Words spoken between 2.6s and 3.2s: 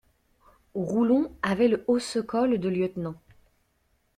lieutenant.